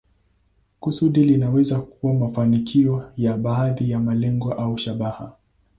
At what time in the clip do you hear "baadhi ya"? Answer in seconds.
3.37-3.99